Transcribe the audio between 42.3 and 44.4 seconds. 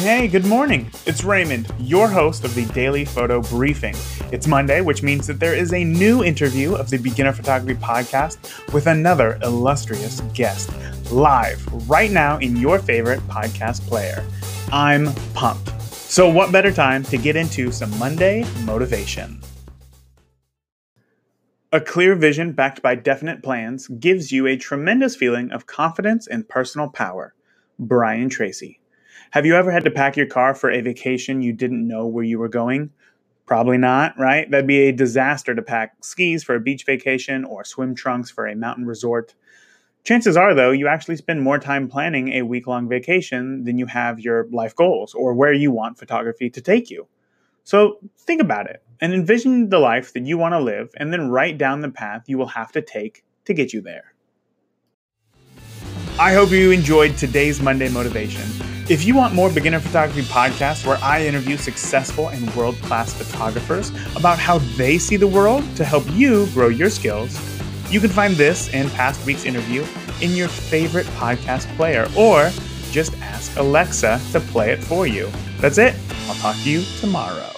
a week long vacation than you have